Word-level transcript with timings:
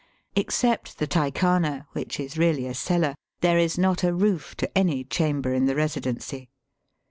Except 0.35 0.97
the 0.97 1.05
Tykhana, 1.05 1.85
which 1.91 2.19
is 2.19 2.35
really 2.35 2.65
a 2.65 2.73
cellar, 2.73 3.13
there 3.41 3.59
is 3.59 3.77
not 3.77 4.03
a 4.03 4.11
roof 4.15 4.57
to 4.57 4.75
any 4.75 5.03
chamber 5.03 5.53
in 5.53 5.67
the 5.67 5.75
Kesidency. 5.75 6.47